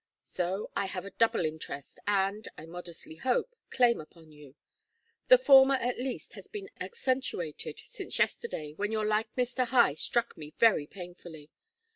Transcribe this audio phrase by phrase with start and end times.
[0.23, 4.55] So, I have a double interest and, I modestly hope, claim upon you.
[5.27, 10.35] The former at least has been accentuated since yesterday, when your likeness to Hi struck
[10.35, 11.51] me very painfully.